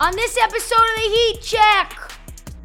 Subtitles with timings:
[0.00, 1.98] On this episode of the Heat Check,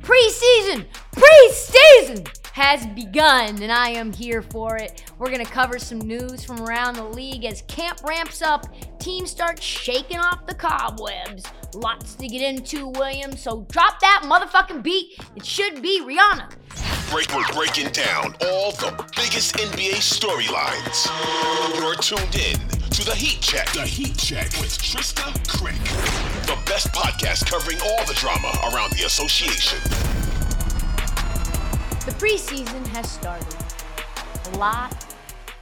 [0.04, 5.04] preseason, preseason has begun, and I am here for it.
[5.18, 8.68] We're gonna cover some news from around the league as camp ramps up,
[9.00, 11.44] teams start shaking off the cobwebs.
[11.74, 13.42] Lots to get into, Williams.
[13.42, 15.20] So drop that motherfucking beat.
[15.36, 16.52] It should be Rihanna.
[17.10, 21.10] Break, we're breaking down all the biggest NBA storylines.
[21.80, 22.60] You're tuned in
[22.92, 23.72] to the Heat Check.
[23.74, 26.53] The Heat Check with Trysta Krick.
[26.84, 29.80] Best podcast covering all the drama around the association.
[32.06, 33.56] The preseason has started.
[34.54, 35.06] A lot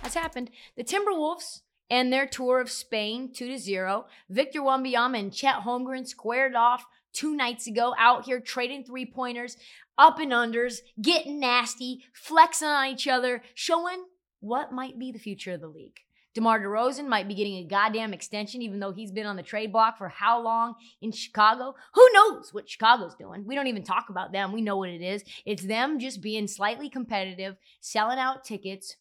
[0.02, 0.50] has happened.
[0.75, 4.05] The Timberwolves and their tour of Spain 2 to 0.
[4.30, 9.58] Victor Wembanyama and Chet Holmgren squared off two nights ago out here trading three pointers,
[9.97, 14.06] up and unders, getting nasty, flexing on each other, showing
[14.39, 16.00] what might be the future of the league.
[16.33, 19.71] DeMar DeRozan might be getting a goddamn extension, even though he's been on the trade
[19.71, 21.75] block for how long in Chicago?
[21.93, 23.45] Who knows what Chicago's doing?
[23.45, 24.53] We don't even talk about them.
[24.53, 25.23] We know what it is.
[25.45, 28.95] It's them just being slightly competitive, selling out tickets,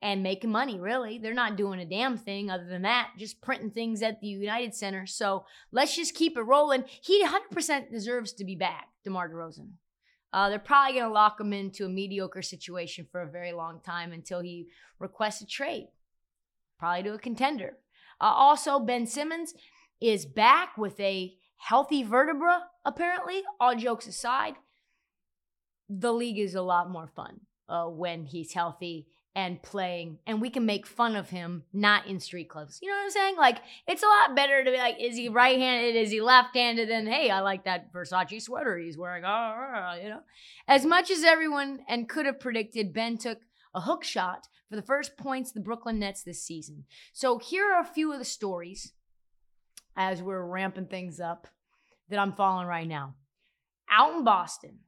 [0.00, 1.18] and making money, really.
[1.18, 4.74] They're not doing a damn thing other than that, just printing things at the United
[4.74, 5.06] Center.
[5.06, 6.84] So let's just keep it rolling.
[7.02, 9.70] He 100% deserves to be back, DeMar DeRozan.
[10.32, 13.80] Uh, they're probably going to lock him into a mediocre situation for a very long
[13.80, 14.66] time until he
[14.98, 15.88] requests a trade
[16.78, 17.78] probably to a contender.
[18.20, 19.54] Uh, also, Ben Simmons
[20.00, 23.42] is back with a healthy vertebra, apparently.
[23.60, 24.54] All jokes aside,
[25.88, 30.48] the league is a lot more fun uh, when he's healthy and playing, and we
[30.48, 32.78] can make fun of him not in street clubs.
[32.80, 33.36] You know what I'm saying?
[33.36, 35.94] Like, it's a lot better to be like, is he right handed?
[35.94, 36.88] Is he left handed?
[36.88, 39.24] Than, hey, I like that Versace sweater he's wearing.
[39.26, 40.20] Oh, you know?
[40.66, 43.40] As much as everyone and could have predicted, Ben took
[43.74, 46.84] a hook shot for the first points the Brooklyn Nets this season.
[47.12, 48.92] So here are a few of the stories
[49.96, 51.46] as we're ramping things up
[52.08, 53.14] that I'm following right now.
[53.90, 54.80] Out in Boston,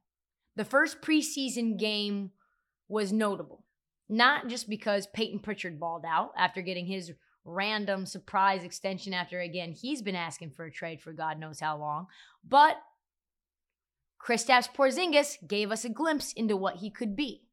[0.55, 2.31] the first preseason game
[2.87, 3.65] was notable,
[4.07, 7.11] not just because Payton Pritchard balled out after getting his
[7.45, 11.77] random surprise extension after again he's been asking for a trade for God knows how
[11.77, 12.07] long,
[12.47, 12.75] but
[14.21, 17.43] Kristaps Porzingis gave us a glimpse into what he could be.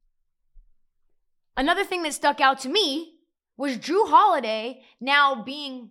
[1.56, 3.14] Another thing that stuck out to me
[3.56, 5.90] was Jrue Holiday now being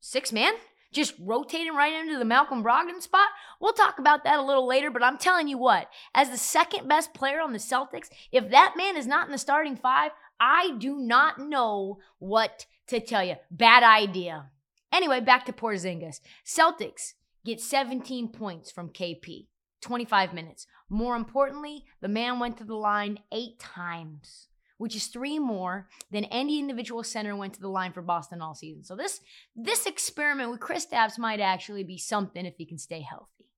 [0.00, 0.52] six man,
[0.92, 3.28] just rotating right into the Malcolm Brogdon spot.
[3.60, 6.86] We'll talk about that a little later, but I'm telling you what, as the second
[6.86, 10.76] best player on the Celtics, if that man is not in the starting five, I
[10.78, 13.36] do not know what to tell you.
[13.50, 14.50] Bad idea.
[14.92, 16.20] Anyway, back to Porzingis.
[16.44, 19.46] Celtics get 17 points from KP,
[19.80, 20.66] 25 minutes.
[20.90, 24.48] More importantly, the man went to the line eight times
[24.80, 28.54] which is three more than any individual center went to the line for Boston all
[28.54, 28.82] season.
[28.82, 29.20] So this
[29.54, 33.50] this experiment with Chris Kristaps might actually be something if he can stay healthy.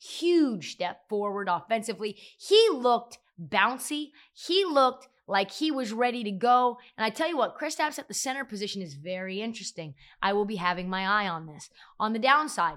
[0.00, 2.16] Huge step forward offensively.
[2.38, 4.12] He looked bouncy.
[4.32, 6.78] He looked like he was ready to go.
[6.96, 9.94] And I tell you what, Chris Kristaps at the center position is very interesting.
[10.22, 11.68] I will be having my eye on this.
[12.00, 12.76] On the downside,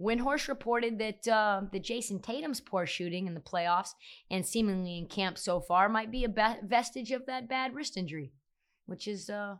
[0.00, 3.90] Windhorst reported that uh, the Jayson Tatum's poor shooting in the playoffs
[4.30, 7.96] and seemingly in camp so far might be a be- vestige of that bad wrist
[7.96, 8.32] injury,
[8.86, 9.56] which is uh,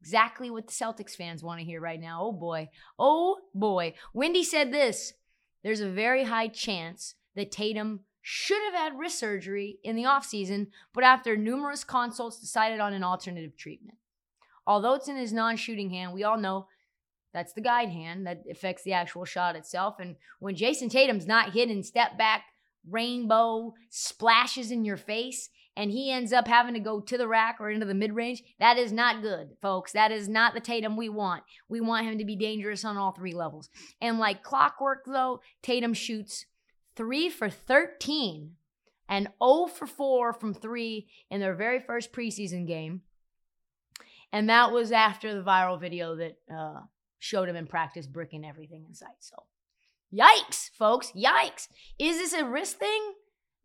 [0.00, 2.20] exactly what the Celtics fans want to hear right now.
[2.22, 2.68] Oh boy.
[2.98, 3.94] Oh boy.
[4.12, 5.12] Windy said this
[5.62, 10.66] there's a very high chance that Tatum should have had wrist surgery in the offseason,
[10.92, 13.98] but after numerous consults, decided on an alternative treatment.
[14.66, 16.66] Although it's in his non shooting hand, we all know
[17.32, 19.96] that's the guide hand that affects the actual shot itself.
[19.98, 22.44] And when Jayson Tatum's not hitting step back,
[22.88, 27.56] rainbow splashes in your face, and he ends up having to go to the rack
[27.60, 29.92] or into the mid range, that is not good, folks.
[29.92, 31.42] That is not the Tatum we want.
[31.68, 33.68] We want him to be dangerous on all three levels.
[34.00, 36.46] And like clockwork, though, Tatum shoots
[36.96, 38.52] 3 for 13
[39.08, 43.02] and 0 for 4 from 3 in their very first preseason game.
[44.32, 46.80] And that was after the viral video that uh,
[47.18, 49.16] showed him in practice bricking everything in sight.
[49.20, 49.44] So,
[50.12, 51.68] yikes, folks, yikes.
[51.98, 53.14] Is this a risk thing?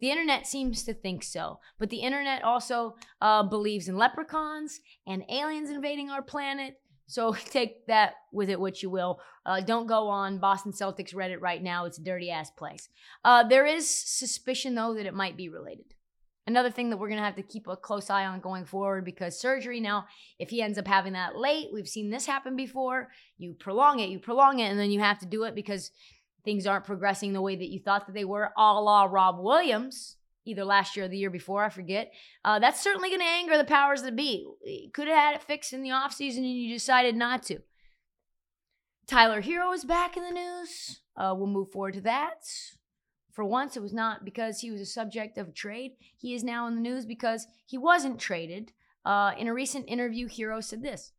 [0.01, 5.24] The internet seems to think so, but the internet also uh, believes in leprechauns and
[5.30, 6.80] aliens invading our planet.
[7.06, 9.19] So take that with it what you will.
[9.45, 11.86] Uh, don't go on Boston Celtics Reddit right now.
[11.86, 12.89] It's a dirty ass place.
[13.24, 15.94] Uh, there is suspicion, though, that it might be related.
[16.47, 19.05] Another thing that we're going to have to keep a close eye on going forward
[19.05, 20.05] because surgery now,
[20.39, 23.09] if he ends up having that late, we've seen this happen before.
[23.38, 25.91] You prolong it, you prolong it, and then you have to do it because
[26.43, 30.17] things aren't progressing the way that you thought that they were, a la Rob Williams,
[30.45, 32.11] either last year or the year before, I forget.
[32.44, 34.47] Uh, that's certainly going to anger the powers that be.
[34.94, 37.59] Could have had it fixed in the offseason and you decided not to.
[39.07, 41.01] Tyler Herro is back in the news.
[41.15, 42.44] Uh, we'll move forward to that.
[43.31, 45.94] For once, it was not because he was a subject of trade.
[46.18, 48.72] He is now in the news because he wasn't traded.
[49.06, 51.13] Uh, in a recent interview, Herro said this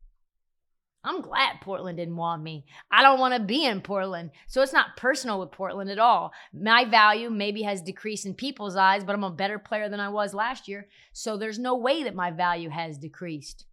[1.05, 2.65] I'm glad Portland didn't want me.
[2.91, 4.31] I don't want to be in Portland.
[4.47, 6.33] So it's not personal with Portland at all.
[6.53, 10.11] My value maybe has decreased in people's eyes, but I'm a better player than I
[10.11, 10.89] was last year.
[11.13, 13.67] So there's no way that my value has decreased.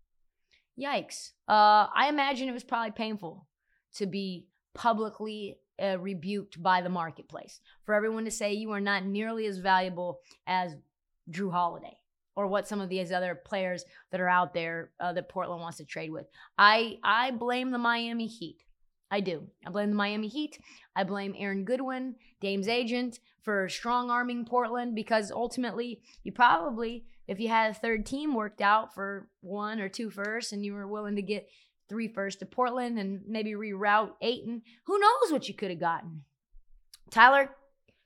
[0.80, 1.32] Yikes.
[1.48, 3.46] Uh, I imagine it was probably painful
[3.96, 9.06] to be publicly uh, rebuked by the marketplace, for everyone to say you are not
[9.06, 10.76] nearly as valuable as
[11.32, 11.98] Jrue Holiday
[12.36, 15.78] or what some of these other players that are out there uh, that Portland wants
[15.78, 16.26] to trade with.
[16.58, 18.64] I I blame the Miami Heat.
[19.12, 19.48] I do.
[19.66, 20.60] I blame the Miami Heat.
[20.96, 27.40] I blame Aaron Goodwin, Dame's agent, for strong arming Portland because ultimately you probably, if
[27.40, 30.88] you had a third team worked out for one or two firsts and you were
[30.88, 31.50] willing to get
[31.90, 36.24] three firsts to Portland and maybe reroute Ayton, who knows what you could have gotten.
[37.10, 37.50] Tyler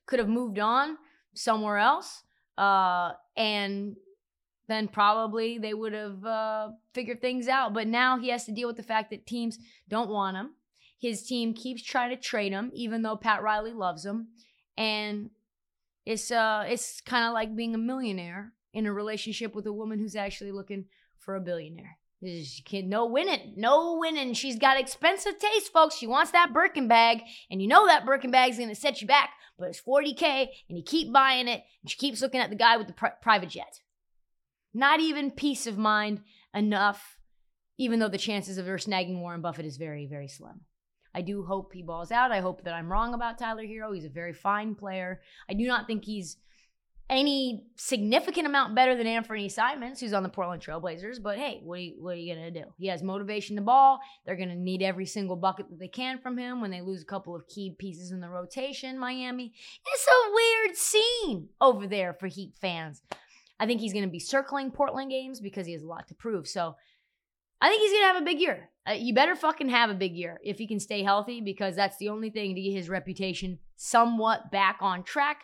[0.06, 0.98] could have moved on
[1.34, 2.24] somewhere else.
[2.58, 3.96] Uh, and
[4.68, 7.74] then probably they would have uh, figured things out.
[7.74, 9.60] But now he has to deal with the fact that teams
[9.90, 10.52] don't want him.
[11.00, 14.30] His team keeps trying to trade him, even though Pat Riley loves him.
[14.78, 15.32] And
[16.06, 20.00] it's uh, it's kind of like being a millionaire in a relationship with a woman
[20.00, 20.86] who's actually looking
[21.18, 21.98] for a billionaire.
[22.66, 24.34] Kid, no winning, no winning.
[24.34, 25.96] She's got expensive taste, folks.
[25.96, 27.22] She wants that Birkin bag,
[27.52, 29.32] and you know that Birkin bag's gonna set you back.
[29.58, 32.78] But it's 40k, and you keep buying it, and she keeps looking at the guy
[32.78, 33.82] with the pri- private jet.
[34.74, 36.22] Not even peace of mind
[36.54, 37.20] enough,
[37.78, 40.62] even though the chances of her snagging Warren Buffett is very, very slim.
[41.14, 42.32] I do hope he balls out.
[42.32, 43.94] I hope that I'm wrong about Tyler Herro.
[43.94, 45.22] He's a very fine player.
[45.48, 46.38] I do not think he's
[47.14, 51.22] any significant amount better than Anthony Simons, who's on the Portland Trailblazers.
[51.22, 52.74] But hey, what are you, what are you to do?
[52.78, 54.00] He has motivation to ball.
[54.26, 57.06] They're to need every single bucket that they can from him when they lose a
[57.06, 58.98] couple of key pieces in the rotation.
[58.98, 59.54] Miami.
[59.86, 63.02] It's a weird scene over there for Heat fans.
[63.60, 66.48] I think he's to be circling Portland games because he has a lot to prove.
[66.48, 66.76] So
[67.62, 68.70] I think he's to have a big year.
[68.90, 71.98] Uh, you better fucking have a big year if he can stay healthy because that's
[71.98, 75.44] the only thing to get his reputation somewhat back on track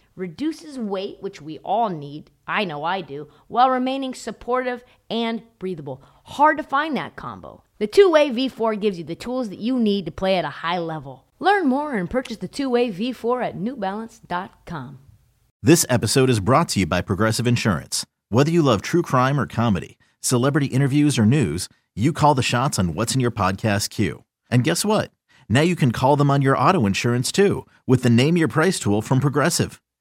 [0.15, 2.31] reduces weight, which we all need.
[2.47, 6.03] I know I do, while remaining supportive and breathable.
[6.25, 7.63] Hard to find that combo.
[7.79, 10.49] The two way V4 gives you the tools that you need to play at a
[10.49, 11.25] high level.
[11.39, 14.99] Learn more and purchase the two way V4 at newbalance.com.
[15.63, 18.05] This episode is brought to you by Progressive Insurance.
[18.29, 22.79] Whether you love true crime or comedy, celebrity interviews or news, you call the shots
[22.79, 24.23] on what's in your podcast queue.
[24.49, 25.11] And guess what?
[25.49, 28.79] Now you can call them on your auto insurance too with the Name Your Price
[28.79, 29.81] tool from Progressive.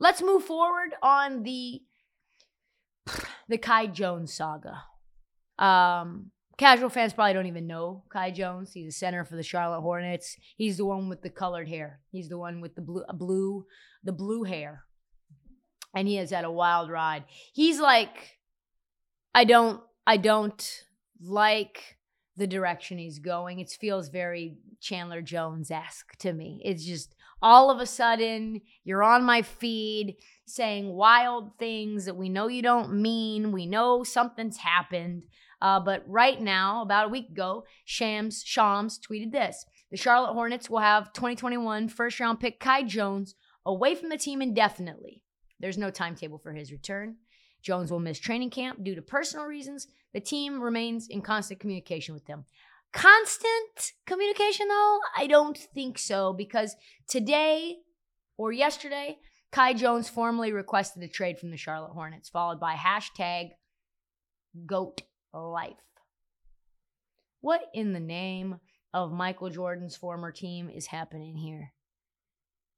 [0.00, 1.82] Let's move forward on the
[3.48, 4.84] the Kai Jones saga.
[5.58, 8.72] Um, casual fans probably don't even know Kai Jones.
[8.72, 10.36] He's a center for the Charlotte Hornets.
[10.56, 12.00] He's the one with the colored hair.
[12.10, 13.66] He's the one with the blue, blue,
[14.02, 14.84] the blue hair,
[15.94, 17.24] and he has had a wild ride.
[17.52, 18.38] He's like,
[19.34, 20.84] I don't, I don't
[21.20, 21.98] like
[22.36, 23.60] the direction he's going.
[23.60, 26.62] It feels very Chandler Jones esque to me.
[26.64, 30.16] It's just all of a sudden you're on my feed
[30.46, 33.52] saying wild things that we know you don't mean.
[33.52, 35.22] We know something's happened.
[35.62, 40.70] Uh, but right now, about a week ago, Shams Shams tweeted this: The Charlotte Hornets
[40.70, 43.34] will have 2021 first round pick Kai Jones
[43.66, 45.22] away from the team indefinitely.
[45.58, 47.16] There's no timetable for his return.
[47.62, 49.86] Jones will miss training camp due to personal reasons.
[50.14, 52.46] The team remains in constant communication with him.
[52.92, 54.98] Constant communication, though?
[55.16, 56.74] I don't think so because
[57.08, 57.76] today
[58.36, 59.18] or yesterday,
[59.52, 63.50] Kai Jones formally requested a trade from the Charlotte Hornets, followed by hashtag
[64.66, 65.74] GOAT life.
[67.40, 68.60] What in the name
[68.92, 71.72] of Michael Jordan's former team is happening here?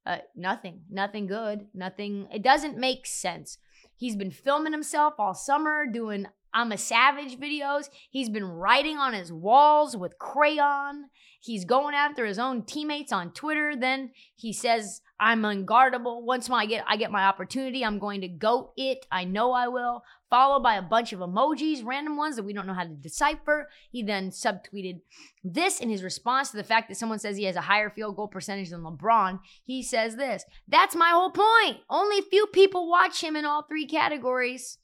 [0.04, 0.82] Uh, nothing.
[0.90, 1.66] Nothing good.
[1.74, 2.28] Nothing.
[2.32, 3.58] It doesn't make sense.
[3.96, 7.88] He's been filming himself all summer doing I'm a Savage videos.
[8.10, 11.06] He's been writing on his walls with crayon.
[11.40, 13.74] He's going after his own teammates on Twitter.
[13.74, 16.22] Then he says, I'm unguardable.
[16.22, 19.06] Once I get I get my opportunity, I'm going to go it.
[19.10, 20.04] I know I will.
[20.30, 23.68] Followed by a bunch of emojis, random ones that we don't know how to decipher.
[23.90, 25.00] He then subtweeted
[25.44, 28.16] this in his response to the fact that someone says he has a higher field
[28.16, 29.40] goal percentage than LeBron.
[29.64, 30.44] He says this.
[30.68, 31.82] That's my whole point.
[31.90, 34.78] Only few people watch him in all three categories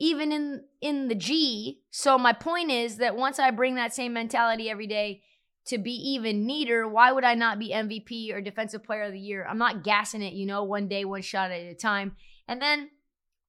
[0.00, 1.82] even in in the G.
[1.90, 5.22] So my point is that once I bring that same mentality every day
[5.66, 9.20] to be even neater, why would I not be MVP or defensive player of the
[9.20, 9.46] year?
[9.48, 12.16] I'm not gassing it, you know, one day, one shot at a time.
[12.48, 12.90] And then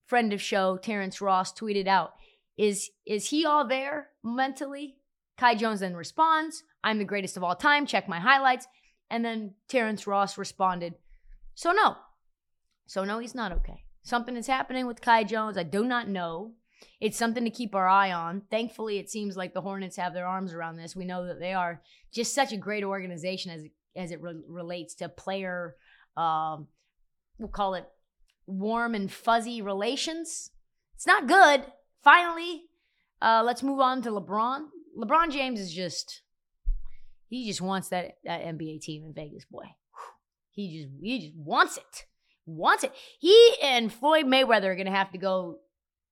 [0.05, 2.13] friend of show Terrence Ross tweeted out,
[2.57, 4.97] "Is is he all there mentally?"
[5.37, 7.85] Kai Jones then responds, "I'm the greatest of all time.
[7.85, 8.67] Check my highlights."
[9.09, 10.95] And then Terrence Ross responded,
[11.55, 11.95] "So no.
[12.87, 15.57] So no, he's not okay." Something is happening with Kai Jones.
[15.57, 16.53] I do not know.
[16.99, 18.41] It's something to keep our eye on.
[18.49, 20.95] Thankfully, it seems like the Hornets have their arms around this.
[20.95, 21.81] We know that they are
[22.11, 23.65] just such a great organization as
[23.95, 25.75] as it re- relates to player,
[26.15, 26.67] um,
[27.37, 27.85] we'll call it
[28.45, 30.51] warm and fuzzy relations.
[30.95, 31.65] It's not good.
[32.03, 32.63] Finally,
[33.21, 34.67] uh, let's move on to LeBron.
[34.97, 36.21] LeBron James is just
[37.27, 39.65] he just wants that that NBA team in Vegas, boy.
[40.49, 42.05] He just he just wants it
[42.45, 42.91] wants it.
[43.19, 45.59] He and Floyd Mayweather are going to have to go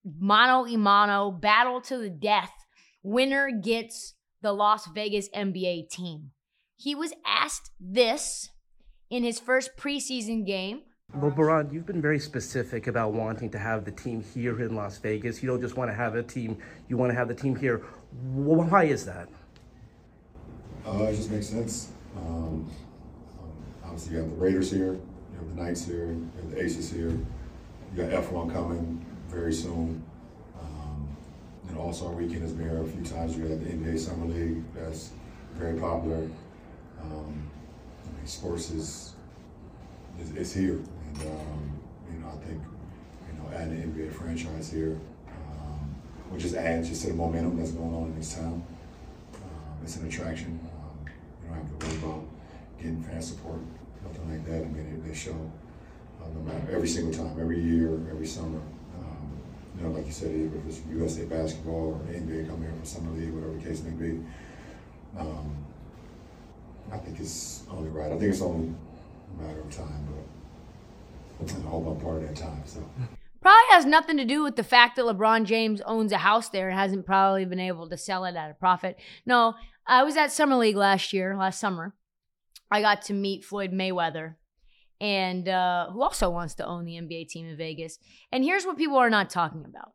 [0.04, 2.52] mano a mano, battle to the death.
[3.04, 6.32] Winner gets the Las Vegas NBA team.
[6.78, 8.50] He was asked this
[9.10, 10.82] in his first preseason game.
[11.18, 15.42] LeBron, you've been very specific about wanting to have the team here in Las Vegas.
[15.42, 16.58] You don't just want to have a team,
[16.88, 17.80] you want to have the team here.
[18.32, 19.28] Why is that?
[20.86, 21.92] Uh, it just makes sense.
[22.16, 22.72] Um, um,
[23.84, 25.00] obviously, you have the Raiders here
[25.40, 27.10] have the Knights here, have the Aces here.
[27.10, 30.04] You got F1 coming very soon.
[30.60, 31.08] Um,
[31.68, 33.36] and All Star Weekend has been here a few times.
[33.38, 35.12] We had the NBA Summer League that's
[35.56, 36.30] very popular.
[37.02, 37.50] Um,
[38.06, 39.14] I mean, sports is,
[40.22, 41.80] is, is here, and um,
[42.12, 42.62] you know I think
[43.28, 45.96] you know adding an NBA franchise here, um,
[46.30, 48.66] which just adds just to the momentum that's going on in this town.
[49.36, 50.60] Um, it's an attraction.
[50.74, 52.26] Um, you don't have to worry about
[52.78, 53.60] getting fan support
[54.04, 54.62] nothing like that.
[54.62, 58.62] I mean, they, show no matter every single time, every year, every summer.
[59.00, 59.40] Um,
[59.78, 63.12] you know, like you said, if it's USA basketball or NBA coming here from summer
[63.12, 64.24] league, whatever the case may be.
[65.18, 65.66] Um,
[66.92, 68.12] I think it's only right.
[68.12, 68.74] I think it's only
[69.38, 70.08] a matter of time,
[71.40, 72.62] but I hope I'm part of that time.
[72.66, 72.84] So.
[73.42, 76.70] Probably has nothing to do with the fact that LeBron James owns a house there
[76.70, 79.00] and hasn't probably been able to sell it at a profit.
[79.26, 79.56] No,
[79.88, 81.96] I was at Summer League last year, last summer,
[82.72, 84.36] I got to meet Floyd Mayweather,
[85.02, 88.00] and uh, who also wants to own the NBA team in Vegas.
[88.32, 89.94] And here's what people are not talking about.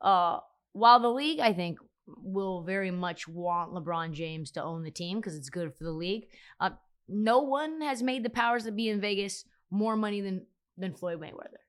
[0.00, 0.40] Uh,
[0.72, 5.18] while the league, I think, will very much want LeBron James to own the team
[5.18, 6.26] because it's good for the league,
[6.60, 6.70] uh,
[7.08, 11.20] no one has made the powers that be in Vegas more money than than Floyd
[11.20, 11.62] Mayweather.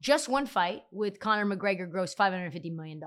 [0.00, 3.00] Just one fight with Conor McGregor grossed $550 million.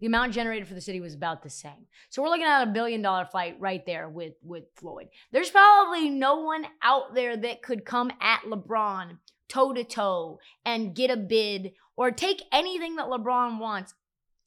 [0.00, 1.86] The amount generated for the city was about the same.
[2.08, 5.08] So we're looking at a billion dollar fight right there with, with Floyd.
[5.32, 10.94] There's probably no one out there that could come at LeBron toe to toe and
[10.94, 13.94] get a bid or take anything that LeBron wants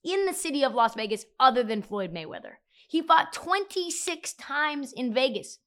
[0.03, 2.53] in the city of Las Vegas other than Floyd Mayweather.
[2.87, 5.59] He fought 26 times in Vegas.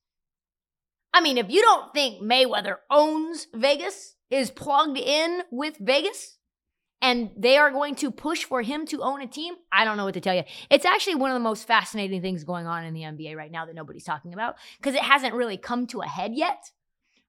[1.13, 6.39] I mean, if you don't think Mayweather owns Vegas, is plugged in with Vegas,
[7.05, 10.07] and they are going to push for him to own a team, I don't know
[10.07, 10.45] what to tell you.
[10.71, 13.67] It's actually one of the most fascinating things going on in the NBA right now
[13.67, 16.71] that nobody's talking about because it hasn't really come to a head yet.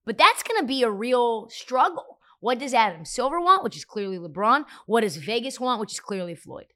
[0.05, 2.20] But that's going to be a real struggle.
[2.39, 4.63] What does Adam Silver want, which is clearly LeBron?
[4.86, 6.67] What does Vegas want, which is clearly Floyd?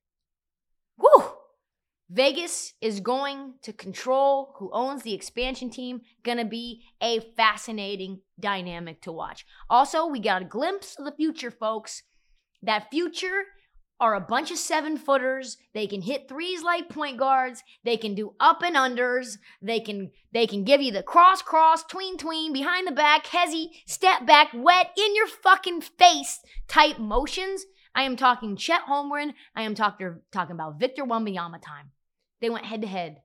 [0.97, 1.23] Whew!
[2.09, 6.01] Vegas is going to control who owns the expansion team.
[6.23, 9.45] Gonna be a fascinating dynamic to watch.
[9.69, 12.03] Also, we got a glimpse of the future, folks.
[12.63, 13.45] That future
[13.99, 15.57] are a bunch of seven footers.
[15.73, 17.63] They can hit threes like point guards.
[17.83, 19.37] They can do up and unders.
[19.61, 23.71] They can they can give you the cross cross tween tween behind the back hezzy
[23.85, 27.65] step back wet in your fucking face type motions.
[27.93, 29.33] I am talking Chet Holmgren.
[29.55, 31.91] I am talking talking about Victor Wembanyama time.
[32.41, 33.17] They went head to head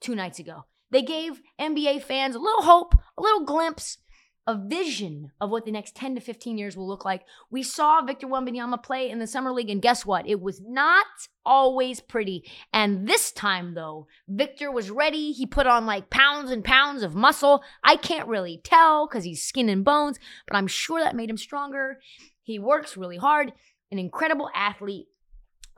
[0.00, 0.66] two nights ago.
[0.90, 3.96] They gave NBA fans a little hope, a little glimpse,
[4.46, 7.22] a vision of what the next 10 to 15 years will look like.
[7.50, 10.28] We saw Victor Wembanyama play in the Summer League, and guess what?
[10.28, 11.06] It was not
[11.44, 12.50] always pretty.
[12.72, 15.32] And this time, though, Victor was ready.
[15.32, 17.62] He put on like pounds and pounds of muscle.
[17.84, 20.18] I can't really tell because he's skin and bones,
[20.48, 22.00] but I'm sure that made him stronger.
[22.42, 23.52] He works really hard,
[23.92, 25.06] an incredible athlete.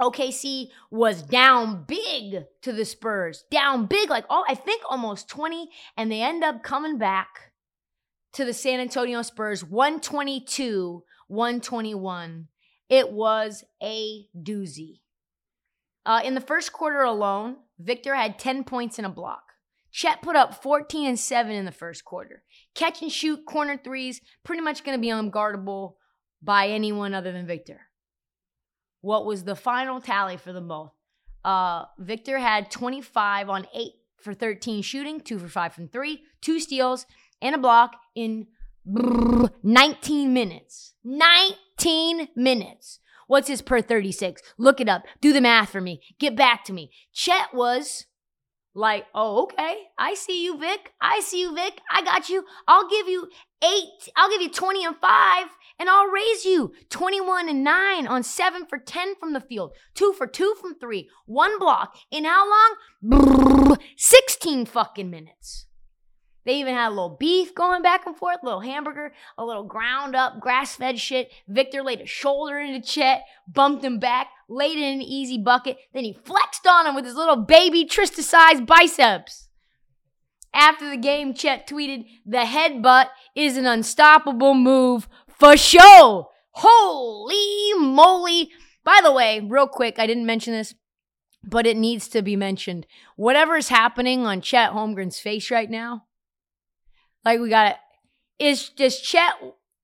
[0.00, 5.68] OKC was down big to the Spurs, down big, like all I think almost 20,
[5.96, 7.52] and they end up coming back
[8.34, 12.48] to the San Antonio Spurs 122 121.
[12.88, 15.00] It was a doozy.
[16.04, 19.42] Uh, in the first quarter alone, Victor had 10 points and a block.
[19.90, 22.42] Chet put up 14 and 7 in the first quarter.
[22.74, 25.94] Catch and shoot corner threes, pretty much going to be unguardable
[26.42, 27.82] by anyone other than Victor.
[29.00, 30.92] What was the final tally for them both?
[31.44, 36.58] Uh, Victor had 25 on 8 for 13 shooting, 2 for 5 from 3, 2
[36.58, 37.06] steals,
[37.44, 38.46] and a block in
[39.62, 40.94] 19 minutes.
[41.04, 42.98] 19 minutes.
[43.26, 44.42] What's his per 36?
[44.58, 45.02] Look it up.
[45.20, 46.00] Do the math for me.
[46.18, 46.90] Get back to me.
[47.12, 48.06] Chet was
[48.74, 49.84] like, oh, okay.
[49.98, 50.92] I see you, Vic.
[51.00, 51.80] I see you, Vic.
[51.90, 52.44] I got you.
[52.66, 53.28] I'll give you
[53.62, 54.08] eight.
[54.16, 55.46] I'll give you 20 and five,
[55.78, 60.12] and I'll raise you 21 and nine on seven for 10 from the field, two
[60.12, 61.96] for two from three, one block.
[62.10, 62.46] In how
[63.02, 63.78] long?
[63.96, 65.66] 16 fucking minutes.
[66.44, 69.64] They even had a little beef going back and forth, a little hamburger, a little
[69.64, 71.30] ground up, grass fed shit.
[71.48, 75.78] Victor laid a shoulder into Chet, bumped him back, laid in an easy bucket.
[75.94, 79.48] Then he flexed on him with his little baby Trysta sized biceps.
[80.52, 86.28] After the game, Chet tweeted, The headbutt is an unstoppable move for sure.
[86.50, 88.50] Holy moly.
[88.84, 90.74] By the way, real quick, I didn't mention this,
[91.42, 92.86] but it needs to be mentioned.
[93.16, 96.04] Whatever is happening on Chet Holmgren's face right now,
[97.24, 97.76] like we got it.
[98.38, 99.34] Is does Chet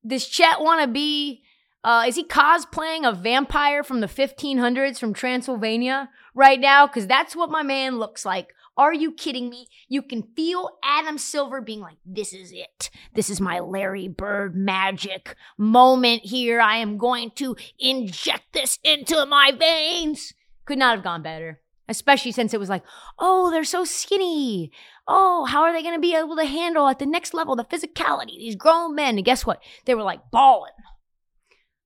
[0.07, 1.43] does Chet want to be?
[1.83, 6.87] Uh, is he cosplaying a vampire from the 1500s from Transylvania right now?
[6.87, 8.49] Because that's what my man looks like.
[8.77, 9.67] Are you kidding me?
[9.89, 12.91] You can feel Adam Silver being like, this is it.
[13.15, 16.61] This is my Larry Bird magic moment here.
[16.61, 20.33] I am going to inject this into my veins.
[20.65, 22.85] Could not have gone better, especially since it was like,
[23.19, 24.71] oh, they're so skinny.
[25.07, 27.65] Oh, how are they going to be able to handle at the next level the
[27.65, 28.39] physicality?
[28.39, 29.17] These grown men.
[29.17, 29.61] And guess what?
[29.85, 30.73] They were like balling.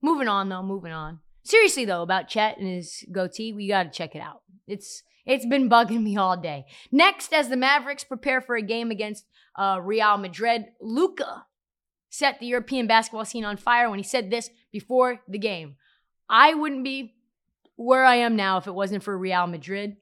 [0.02, 1.20] Moving on, though, moving on.
[1.42, 4.42] Seriously, though, about Chet and his goatee, we got to check it out.
[4.66, 6.66] It's it's been bugging me all day.
[6.92, 9.24] Next, as the Mavericks prepare for a game against
[9.58, 11.46] uh, Real Madrid, Luka
[12.10, 15.76] set the European basketball scene on fire when he said this before the game.
[16.28, 17.13] I wouldn't be
[17.76, 19.96] where I am now if it wasn't for Real Madrid.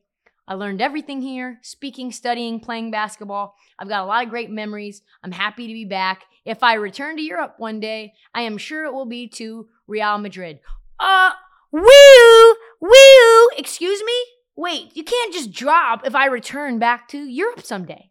[0.47, 3.55] I learned everything here speaking, studying, playing basketball.
[3.79, 5.03] I've got a lot of great memories.
[5.23, 6.25] I'm happy to be back.
[6.45, 10.19] If I return to Europe one day, I am sure it will be to Real
[10.19, 10.59] Madrid.
[10.99, 11.31] Uh,
[11.71, 14.15] woo, woo, excuse me?
[14.57, 18.11] Wait, you can't just drop if I return back to Europe someday.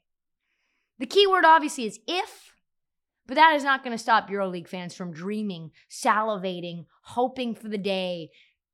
[1.00, 2.54] The key word obviously is if,
[3.28, 7.78] but that is not going to stop EuroLeague fans from dreaming, salivating, hoping for the
[7.78, 8.32] day,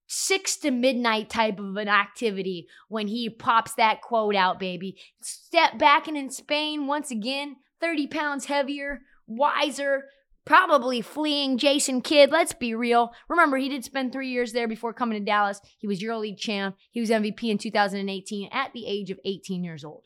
[0.08, 4.98] six to midnight type of an activity when he pops that quote out, baby.
[5.22, 10.06] Step back and in Spain once again, 30 pounds heavier, wiser,
[10.46, 12.32] probably fleeing Jason Kidd.
[12.32, 13.12] Let's be real.
[13.28, 15.60] Remember, he did spend three years there before coming to Dallas.
[15.78, 16.78] He was EuroLeague champ.
[16.90, 20.06] He was MVP in 2018 at the age of 18 years old.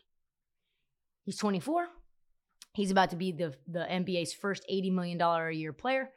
[1.23, 1.87] He's 24.
[2.73, 6.09] He's about to be the, the NBA's first $80 million a year player.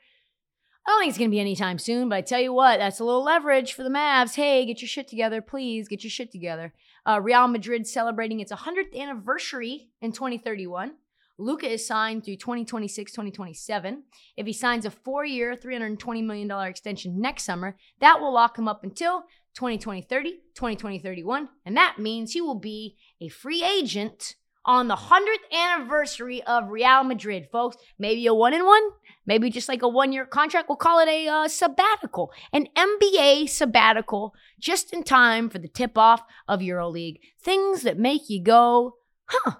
[0.86, 3.00] I don't think it's going to be anytime soon, but I tell you what, that's
[3.00, 4.34] a little leverage for the Mavs.
[4.34, 5.88] Hey, get your shit together, please.
[5.88, 6.74] Get your shit together.
[7.06, 10.92] Uh, Real Madrid celebrating its 100th anniversary in 2031.
[11.38, 14.04] Luka is signed through 2026 2027.
[14.36, 18.68] If he signs a four year, $320 million extension next summer, that will lock him
[18.68, 19.22] up until
[19.54, 21.48] 2020 30, 2020 31.
[21.64, 27.04] And that means he will be a free agent on the 100th anniversary of Real
[27.04, 27.76] Madrid, folks.
[27.98, 28.82] Maybe a one in one,
[29.26, 30.68] maybe just like a one year contract.
[30.68, 35.98] We'll call it a uh, sabbatical, an NBA sabbatical, just in time for the tip
[35.98, 37.20] off of EuroLeague.
[37.40, 38.96] Things that make you go,
[39.26, 39.56] huh,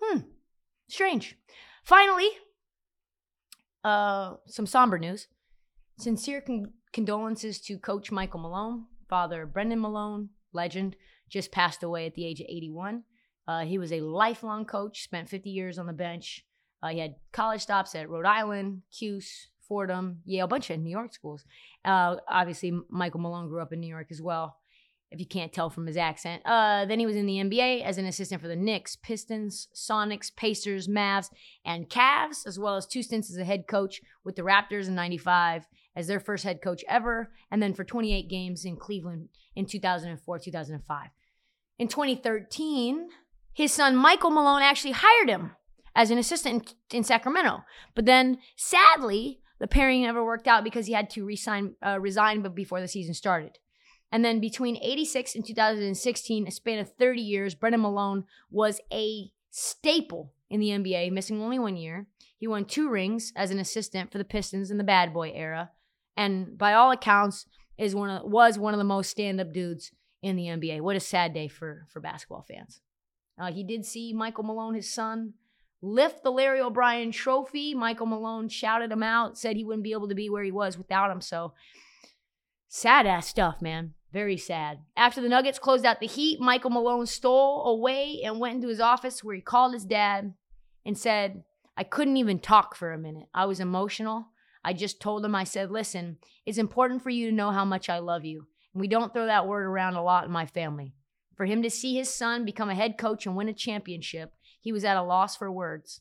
[0.00, 0.20] hmm,
[0.88, 1.36] strange.
[1.84, 2.28] Finally,
[3.84, 5.28] uh, some somber news.
[5.98, 10.96] Sincere con- condolences to Coach Michael Malone, Father Brendan Malone, legend,
[11.28, 13.02] just passed away at the age of 81.
[13.48, 16.44] Uh, he was a lifelong coach, spent 50 years on the bench.
[16.82, 20.90] Uh, he had college stops at Rhode Island, Cuse, Fordham, Yale, a bunch of New
[20.90, 21.44] York schools.
[21.84, 24.58] Uh, obviously, Michael Malone grew up in New York as well,
[25.10, 26.42] if you can't tell from his accent.
[26.44, 30.34] Uh, then he was in the NBA as an assistant for the Knicks, Pistons, Sonics,
[30.34, 31.30] Pacers, Mavs,
[31.64, 34.94] and Cavs, as well as two stints as a head coach with the Raptors in
[34.94, 39.64] 95 as their first head coach ever, and then for 28 games in Cleveland in
[39.64, 41.08] 2004 2005.
[41.78, 43.08] In 2013,
[43.58, 45.50] his son Michael Malone actually hired him
[45.96, 47.64] as an assistant in, in Sacramento.
[47.96, 52.40] But then, sadly, the pairing never worked out because he had to resign, uh, resign
[52.54, 53.58] before the season started.
[54.12, 59.32] And then between 86 and 2016, a span of 30 years, Brendan Malone was a
[59.50, 62.06] staple in the NBA, missing only one year.
[62.36, 65.72] He won two rings as an assistant for the Pistons in the bad boy era,
[66.16, 67.44] and by all accounts,
[67.76, 69.90] is one of, was one of the most stand-up dudes
[70.22, 70.80] in the NBA.
[70.80, 72.80] What a sad day for for basketball fans.
[73.38, 75.34] Uh, he did see Michael Malone, his son,
[75.80, 77.74] lift the Larry O'Brien trophy.
[77.74, 80.76] Michael Malone shouted him out, said he wouldn't be able to be where he was
[80.76, 81.20] without him.
[81.20, 81.52] So
[82.68, 83.94] sad ass stuff, man.
[84.12, 84.78] Very sad.
[84.96, 88.80] After the Nuggets closed out the Heat, Michael Malone stole away and went into his
[88.80, 90.32] office where he called his dad
[90.86, 91.44] and said,
[91.76, 93.28] I couldn't even talk for a minute.
[93.34, 94.28] I was emotional.
[94.64, 97.88] I just told him, I said, listen, it's important for you to know how much
[97.88, 98.46] I love you.
[98.74, 100.94] And we don't throw that word around a lot in my family.
[101.38, 104.72] For him to see his son become a head coach and win a championship, he
[104.72, 106.00] was at a loss for words.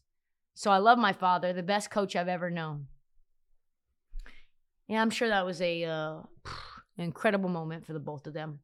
[0.56, 2.88] So I love my father, the best coach I've ever known.
[4.88, 6.21] Yeah, I'm sure that was a uh,
[6.97, 8.62] incredible moment for the both of them.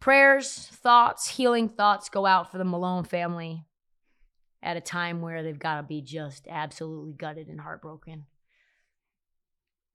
[0.00, 3.64] Prayers, thoughts, healing thoughts go out for the Malone family
[4.64, 8.24] at a time where they've got to be just absolutely gutted and heartbroken.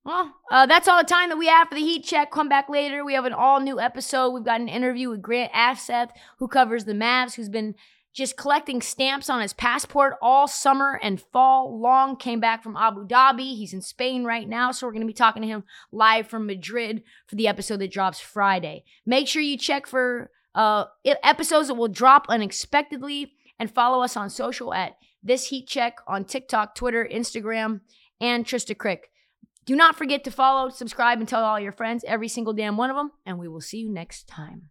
[0.04, 2.32] Well, uh, that's all the time that we have for the heat check.
[2.32, 3.06] Come back later.
[3.06, 4.32] We have an all new episode.
[4.32, 6.10] We've got an interview with Grant Afseth,
[6.40, 7.76] who covers the Mavs, who's been
[8.14, 12.18] just collecting stamps on his passport all summer and fall long.
[12.18, 13.56] Came back from Abu Dhabi.
[13.56, 14.72] He's in Spain right now.
[14.72, 17.92] So we're going to be talking to him live from Madrid for the episode that
[17.92, 18.84] drops Friday.
[19.06, 24.30] Make sure you check for uh, episodes that will drop unexpectedly and follow us on
[24.30, 27.82] social at This Heat Check on TikTok, Twitter, Instagram,
[28.20, 29.11] and Trysta Krick.
[29.72, 32.90] Do not forget to follow, subscribe, and tell all your friends, every single damn one
[32.90, 34.64] of them, and we will see you next time.